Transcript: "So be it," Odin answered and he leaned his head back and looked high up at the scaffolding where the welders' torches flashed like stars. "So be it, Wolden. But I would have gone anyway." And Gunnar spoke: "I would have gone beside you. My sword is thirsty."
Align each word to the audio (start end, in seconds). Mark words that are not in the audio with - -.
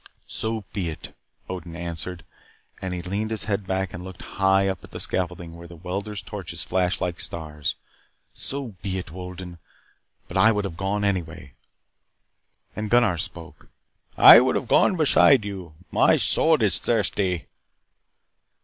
"So 0.25 0.63
be 0.73 0.89
it," 0.89 1.13
Odin 1.47 1.75
answered 1.75 2.25
and 2.81 2.91
he 2.91 3.03
leaned 3.03 3.29
his 3.29 3.43
head 3.43 3.67
back 3.67 3.93
and 3.93 4.03
looked 4.03 4.23
high 4.41 4.67
up 4.67 4.83
at 4.83 4.89
the 4.89 4.99
scaffolding 4.99 5.55
where 5.55 5.67
the 5.67 5.75
welders' 5.75 6.23
torches 6.23 6.63
flashed 6.63 7.01
like 7.01 7.19
stars. 7.19 7.75
"So 8.33 8.69
be 8.81 8.97
it, 8.97 9.11
Wolden. 9.11 9.59
But 10.27 10.37
I 10.37 10.53
would 10.53 10.65
have 10.65 10.75
gone 10.75 11.03
anyway." 11.03 11.53
And 12.75 12.89
Gunnar 12.89 13.19
spoke: 13.19 13.67
"I 14.17 14.39
would 14.39 14.55
have 14.55 14.67
gone 14.67 14.95
beside 14.97 15.45
you. 15.45 15.75
My 15.91 16.15
sword 16.17 16.63
is 16.63 16.79
thirsty." 16.79 17.45